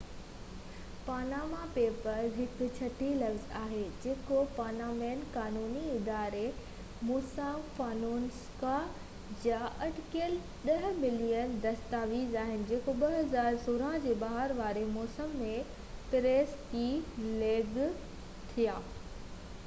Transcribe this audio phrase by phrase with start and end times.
[1.07, 6.41] Panama papers هڪ ڇٽي لفظ آهي جيڪو پانامينين قانوني اداري
[7.11, 8.73] موساڪ فونيسڪا
[9.45, 9.59] جا
[9.89, 10.33] اٽڪل
[10.69, 15.53] ڏهہ ملين دستاويز آهن جيڪو 2016 جي بهار واري موسم ۾
[16.17, 16.89] پريس کي
[17.45, 17.79] ليڪ
[18.55, 18.79] ٿيا